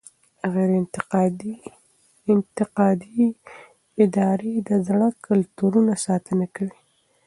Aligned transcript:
غیر 0.53 0.69
انتفاعي 2.41 3.27
ادارې 4.03 4.53
د 4.67 4.69
زاړه 4.85 5.09
کلتورونو 5.25 5.93
ساتنه 6.05 6.45
کوي. 6.55 6.79